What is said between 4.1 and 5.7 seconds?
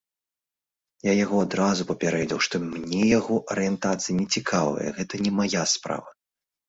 не цікавая, гэта не мая